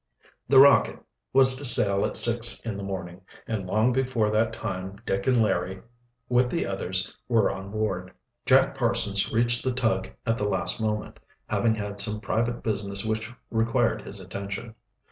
[0.49, 0.97] The Rocket
[1.31, 5.39] was to sail at six in the morning, and long before that time Dick and
[5.43, 5.83] Larry,
[6.27, 8.11] with the others, were on board.
[8.47, 13.31] Jack Parsons reached the tug at the last moment, having had some private business which
[13.51, 14.73] required his attention.